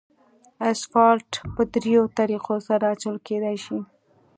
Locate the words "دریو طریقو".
1.73-2.55